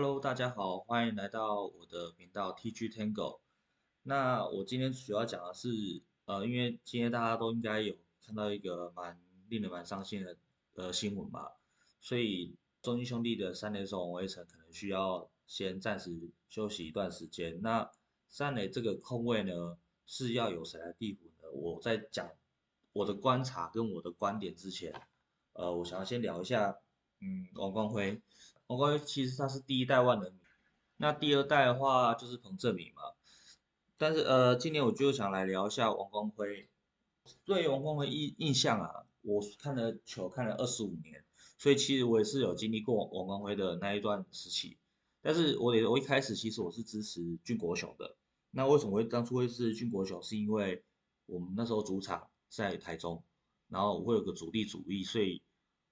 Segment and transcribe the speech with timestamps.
[0.00, 3.40] Hello，大家好，欢迎来到我的频道 TG Tango。
[4.04, 5.68] 那我今天主要讲的是，
[6.24, 10.36] 呃，因为今天大家都应该有看到一个蛮令人蛮伤心的
[10.74, 11.50] 呃新闻吧，
[12.00, 17.60] 所以中英兄弟的三垒手王威成可能需要先暂时休息一段时间。
[17.60, 17.90] 那
[18.28, 19.76] 三垒这个空位呢，
[20.06, 21.50] 是要有谁来替补呢？
[21.50, 22.30] 我在讲
[22.92, 24.94] 我的观察跟我的观点之前，
[25.54, 26.78] 呃，我想要先聊一下，
[27.18, 28.22] 嗯，王光辉。
[28.68, 30.38] 王光辉其实他是第一代万能米，
[30.98, 33.02] 那第二代的话就是彭正明嘛。
[33.96, 36.68] 但是呃，今年我就想来聊一下王光辉。
[37.46, 41.24] 对王光辉印印象啊，我看了球看了二十五年，
[41.56, 44.76] 所以其实我也是有经历过王光辉的那一段时期。
[45.22, 48.16] 但是我得我一开始其实我是支持俊国雄的。
[48.50, 50.22] 那为什么会当初会是俊国雄？
[50.22, 50.84] 是因为
[51.24, 53.22] 我们那时候主场在台中，
[53.68, 55.40] 然后我会有个主力主义，所以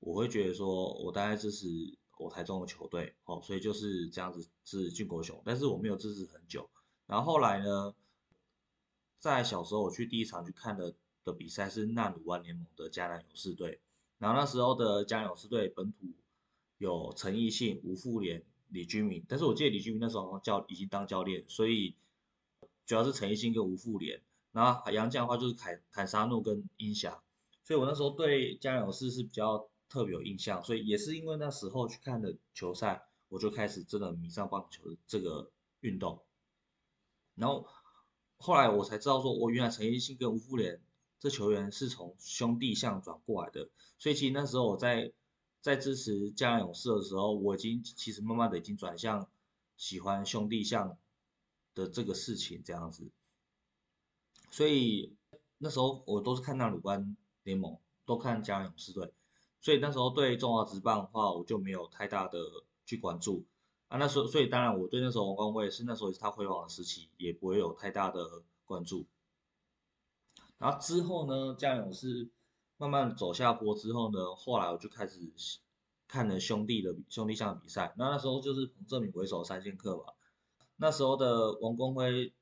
[0.00, 1.68] 我会觉得说我大概支持。
[2.16, 6.70] 我台中的球队，哦，所以就是这样子是俊国雄，但是我没有支持很久。
[7.06, 7.94] 然后后来呢，
[9.18, 13.80] 在小时候我去第一场去看的的比赛是纳鲁湾联盟的迦南勇士队，
[14.18, 16.06] 然后那时候的迦南勇士队本土
[16.78, 21.94] 有陈奕迅、吴富连、李君明，但是我记得李君明那时候教已经当教练，所以
[22.86, 27.22] 主要是陈奕迅跟吴富连，然后杨将的话就是凯坎沙诺跟英霞，
[27.62, 29.68] 所以我那时候对迦南勇士是比较。
[29.88, 36.24] 特别有印象，所以也是因为那时候去看的球赛，我就开始真的迷上棒球这个运动。
[37.34, 37.66] 然后
[38.38, 40.80] 后来我才知道，说我原来陈奕迅跟吴富连
[41.18, 43.68] 这球员是从兄弟象转过来的。
[43.98, 45.12] 所以其实那时候我在
[45.60, 49.28] 在支持嘉南勇士的时候，我已经其实慢慢的已经转向
[49.76, 50.98] 喜欢兄弟象
[51.74, 53.10] 的这个事情这样子。
[54.50, 55.16] 所以
[55.58, 59.12] 那时候我都是看那鲁班联盟，都看嘉南勇士队。
[59.64, 62.38] 所以那时候对中华职棒的话，我就没有太大的
[62.84, 63.46] 去关注
[63.88, 63.96] 啊。
[63.96, 69.06] 那时候，所以当然我对那时候王光辉是那时候也是他辉煌的时期，也不会有太大的关注。
[70.58, 72.28] 然后之后呢，江勇是
[72.76, 75.18] 慢慢走下坡之后呢，后来我就开始
[76.06, 77.94] 看了兄弟的兄弟象的比赛。
[77.96, 80.12] 那那时候就是彭正明为首三剑客嘛。
[80.76, 82.34] 那时候的王光辉，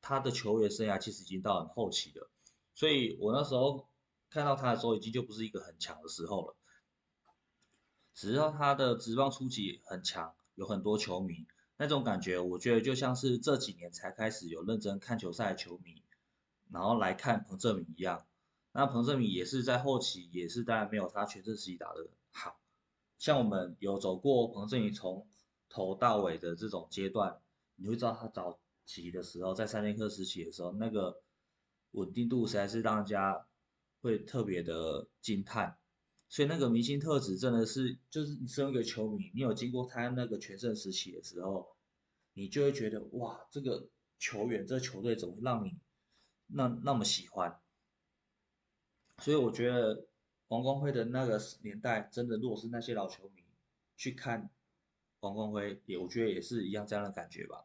[0.00, 2.30] 他的球员生涯其实已经到很后期了，
[2.72, 3.84] 所以我那时候。
[4.32, 6.56] 看到他的时候，已经就不是一个很强的时候了。
[8.14, 16.02] 只是他的直棒初期很强，有很多球迷，那种感觉，我觉得就像是这几年才开始有认真看球赛的球迷，
[16.70, 18.26] 然后来看彭正明一样。
[18.72, 22.58] 那彭正明也是在后期，也是当然没有他全盛时期打的好。
[23.18, 25.28] 像我们有走过彭正明从
[25.68, 27.38] 头到尾的这种阶段，
[27.76, 31.20] 你会知道他早期的时候，在三剑客时期的时候，那个
[31.90, 33.46] 稳定度实在是让人家。
[34.02, 35.78] 会特别的惊叹，
[36.28, 41.76] 所以那个明星特质真的是，就是你身为一个球迷，你有经过他那个全盛时期的时候，
[42.34, 45.78] 你就会觉得哇，这个球员、这个球队怎么让你
[46.48, 47.60] 那那么喜欢？
[49.18, 50.08] 所以我觉得
[50.48, 53.44] 王光辉的那个年代，真的如果是那些老球迷
[53.96, 54.50] 去看
[55.20, 57.64] 王光辉，也我觉得也是一样这样的感觉吧。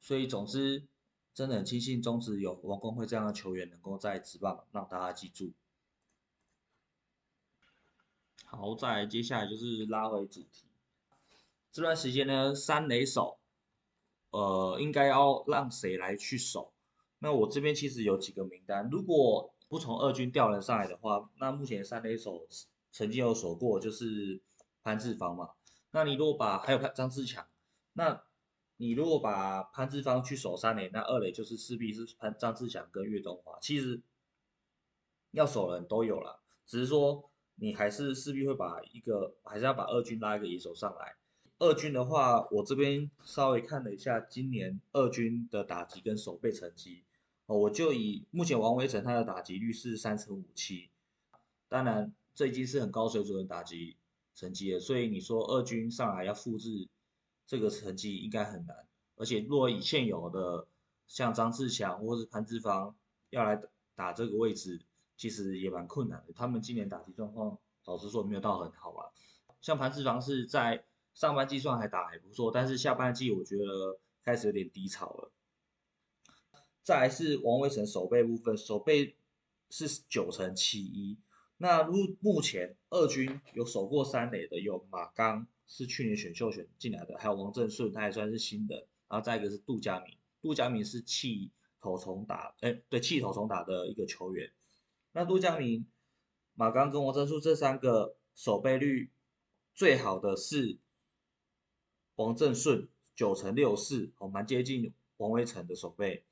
[0.00, 0.88] 所以总之。
[1.36, 5.52] 真的很庆幸中职有王公会这样的球员能够在职棒让大家记住。
[8.46, 10.64] 好，再接下来就是拉回主题。
[11.70, 13.38] 这段时间呢，三垒手，
[14.30, 16.72] 呃，应该要让谁来去守？
[17.18, 18.88] 那我这边其实有几个名单。
[18.90, 22.46] 如果不从二军调人上来的话，那目前三垒手
[22.90, 24.40] 曾经有守过就是
[24.82, 25.50] 潘志芳嘛。
[25.90, 27.46] 那你如果把还有张志强，
[27.92, 28.24] 那
[28.78, 33.58] 你如果把潘志芳去守三垒，那二垒就是势必是潘张志强跟岳东华。
[33.60, 34.02] 其实
[35.30, 41.16] 要守人都有了，只是说你还是势必会把一个，还是要把二军拉一个野手上来。
[41.58, 47.02] 二军的话，我这边稍微看了一下今年二军的打击跟守备成绩，
[47.46, 50.90] 哦，我就以目前王维成他的打击率是三成五七，
[51.66, 53.96] 当然这已经是很高水准的打击
[54.34, 56.86] 成绩了，所以你说二军上来要复制。
[57.46, 58.76] 这个成绩应该很难，
[59.16, 60.66] 而且若以现有的
[61.06, 62.96] 像张志强或是潘志芳
[63.30, 63.62] 要来
[63.94, 64.82] 打这个位置，
[65.16, 66.32] 其实也蛮困难的。
[66.32, 69.12] 他们今年打击状况，老实说没有到很好吧。
[69.60, 70.84] 像潘志芳是在
[71.14, 75.30] 上半季算还打还不错，但是下半季我觉得开始有点低潮了。
[76.82, 79.16] 再来是王威成守备部分，守备
[79.70, 81.16] 是九成七一。
[81.58, 85.46] 那如目前二军有守过三垒的有马刚。
[85.68, 88.86] 是去年选秀选进来的，还有王正顺，他也算是新的。
[89.08, 91.50] 然后再一个是杜佳明，杜佳明是弃
[91.80, 94.52] 投重打，哎，对，弃投重打的一个球员。
[95.10, 95.84] 那杜佳明、
[96.54, 99.10] 马刚跟王正顺这三个守备率
[99.74, 100.78] 最好的是
[102.14, 106.22] 王正顺九成六四，哦，蛮接近王威成的守备。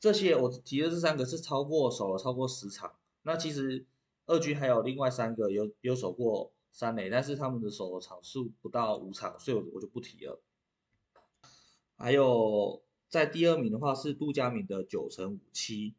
[0.00, 2.96] 这些我提的这三个是超过守了超过十场。
[3.22, 3.86] 那其实
[4.26, 10.40] 二军还有另外三个有有守过三垒，但是他们的守场数不到五场，所以我我就不提了。
[11.96, 15.94] 还有在第二名的话是杜佳明的九成五七，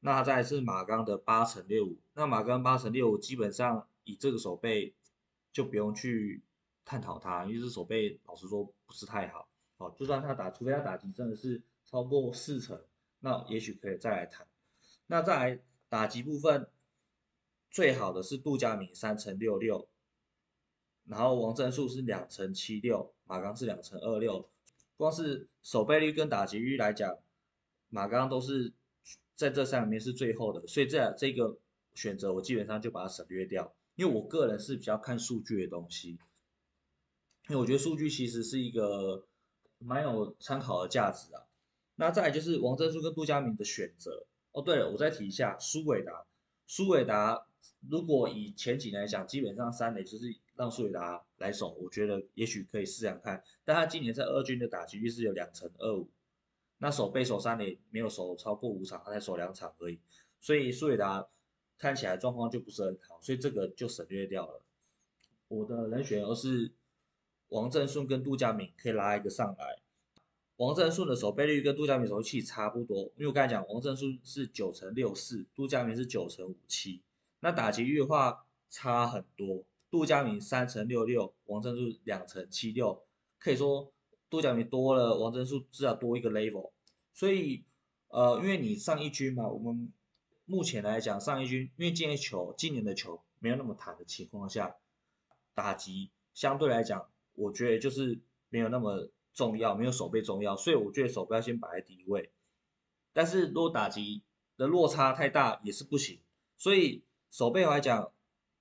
[0.00, 1.98] 那再是马刚的八成六五。
[2.14, 4.94] 那马刚八成六五基本上以这个守备
[5.52, 6.42] 就不用去。
[6.90, 9.46] 探讨他，因为这手背老实说不是太好，
[9.76, 12.82] 哦，就算他打，除非他打击真的是超过四成，
[13.20, 14.48] 那也许可以再来谈。
[15.06, 15.60] 那再来
[15.90, 16.70] 打击部分，
[17.70, 19.88] 最好的是杜佳明三乘六六，
[21.04, 24.48] 然后王正树是两乘七六，马刚是两乘二六，
[24.96, 27.18] 光是守备率跟打击率来讲，
[27.88, 28.72] 马刚都是
[29.34, 31.58] 在这三里面是最后的，所以这这个
[31.94, 36.18] 选择我基本上就把它省略掉，因为我个人是比较看数据的东西。
[37.48, 39.24] 因为我觉得数据其实是一个
[39.78, 41.44] 蛮有参考的价值啊。
[41.94, 44.26] 那再就是王振树跟杜佳明的选择。
[44.52, 46.26] 哦，对了，我再提一下苏伟达。
[46.66, 47.47] 苏伟达
[47.88, 53.42] 如果以前几年来讲，基本上三垒就是让苏伟达来守，我觉得也许可以试想看。
[53.64, 56.08] 但他今年在二军的打击率是有两成二五，
[56.78, 59.98] 那守备守三垒没有守超过五场，他才守两场而已。
[60.40, 61.28] 所以苏伟达
[61.78, 64.62] 看起来状况就不是很好，所以这个就省略掉了。
[65.48, 66.72] 我的人选而是。
[67.50, 69.78] 王振顺跟杜佳明可以拉一个上来，
[70.56, 77.00] 王振顺的守备率跟杜佳明守备率差不多，因为我刚才讲王振顺是九成六四，杜佳明是九成五七，
[77.40, 83.04] 那打击率的话差很多，杜佳明三成六六，王振顺两成七六，
[83.38, 83.92] 可以说
[84.28, 86.72] 杜佳明多了王振顺至少多一个 level，
[87.12, 87.64] 所以
[88.08, 89.92] 呃，因为你上一军嘛，我们
[90.44, 94.76] 目前来讲上一军，因为今年球今年的球没有那么弹的情况下，
[95.54, 97.08] 打击相对来讲。
[97.40, 98.18] 我觉得就是
[98.48, 102.32] 没有那么重要，没有手背重要，所以我觉得手背要先摆在第一位。
[103.12, 104.24] 但是如果打击
[104.56, 106.18] 的落差太大也是不行，
[106.56, 108.12] 所以手背来讲，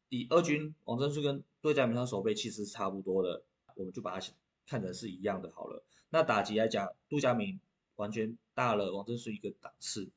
[0.09, 3.43] 以二军王振书跟杜佳明上手背其实差不多的，
[3.75, 4.27] 我们就把它
[4.65, 5.83] 看成是一样的好了。
[6.09, 7.59] 那打击来讲，杜佳明
[7.95, 10.09] 完全大了王振书一个档次，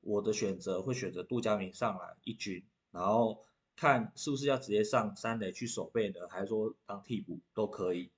[0.00, 3.44] 我的选择会选择杜佳明上来一军，然后。
[3.74, 8.10] 看是不是要直接上三垒去守备呢，还是说当替补都可以。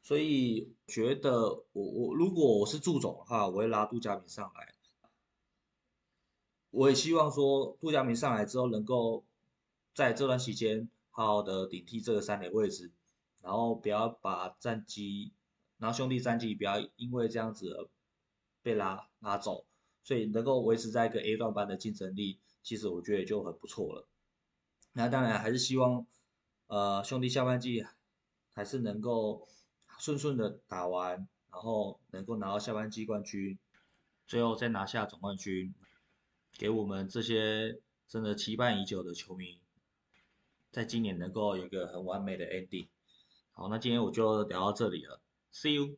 [0.00, 4.72] 所以觉得我我如果我是祝总的话，我会拉杜佳明上来。
[6.70, 9.24] 我也希望说杜佳明上来之后，能够
[9.94, 12.92] 在这段期间好好的顶替这个三垒位置，
[13.42, 15.32] 然后不要把战绩，
[15.78, 17.88] 然后兄弟战绩不要因为这样子
[18.62, 19.64] 被拉拉走，
[20.04, 22.38] 所以能够维持在一个 A 段班的竞争力。
[22.62, 24.06] 其实我觉得就很不错了。
[24.92, 26.06] 那当然还是希望，
[26.66, 27.86] 呃，兄弟下半季
[28.52, 29.48] 还是能够
[29.98, 33.58] 顺顺的打完，然后能够拿到下半季冠军，
[34.26, 35.74] 最后再拿下总冠军，
[36.58, 39.58] 给我们这些真的期盼已久的球迷，
[40.70, 42.88] 在今年能够有一个很完美的 ending。
[43.52, 45.20] 好，那今天我就聊到这里了
[45.52, 45.96] ，See you。